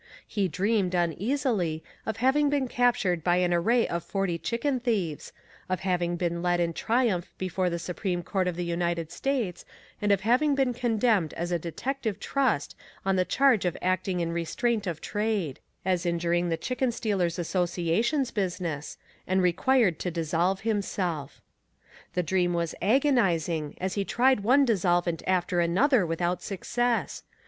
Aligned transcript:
He 0.25 0.47
dreamed, 0.47 0.95
uneasily, 0.95 1.83
of 2.07 2.17
having 2.17 2.49
been 2.49 2.67
captured 2.67 3.23
by 3.23 3.35
an 3.35 3.53
array 3.53 3.87
of 3.87 4.03
forty 4.03 4.39
chicken 4.39 4.79
thieves, 4.79 5.31
of 5.69 5.81
having 5.81 6.15
been 6.15 6.41
led 6.41 6.59
in 6.59 6.73
triumph 6.73 7.31
before 7.37 7.69
the 7.69 7.77
Supreme 7.77 8.23
Court 8.23 8.47
of 8.47 8.55
the 8.55 8.65
United 8.65 9.11
States, 9.11 9.63
and 10.01 10.11
of 10.11 10.21
having 10.21 10.55
been 10.55 10.73
condemned 10.73 11.35
as 11.35 11.51
a 11.51 11.59
Detective 11.59 12.19
Trust 12.19 12.75
on 13.05 13.15
the 13.15 13.25
charge 13.25 13.63
of 13.63 13.77
acting 13.79 14.21
in 14.21 14.31
restraint 14.31 14.87
of 14.87 15.01
trade 15.01 15.59
as 15.85 16.03
injuring 16.03 16.49
the 16.49 16.57
Chicken 16.57 16.91
Stealers' 16.91 17.37
Association's 17.37 18.31
business 18.31 18.97
and 19.27 19.43
required 19.43 19.99
to 19.99 20.09
dissolve 20.09 20.61
himself. 20.61 21.43
The 22.15 22.23
dream 22.23 22.53
was 22.53 22.73
agonizing 22.81 23.77
as 23.79 23.93
he 23.93 24.03
tried 24.03 24.39
one 24.39 24.65
dissolvent 24.65 25.21
after 25.27 25.59
another 25.59 26.07
without 26.07 26.41
success. 26.41 27.21